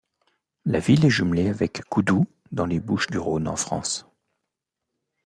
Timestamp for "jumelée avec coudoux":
1.11-2.25